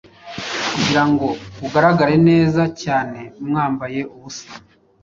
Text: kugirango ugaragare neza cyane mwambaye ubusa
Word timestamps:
kugirango 0.73 1.27
ugaragare 1.65 2.15
neza 2.29 2.61
cyane 2.81 3.19
mwambaye 3.45 3.99
ubusa 4.15 4.51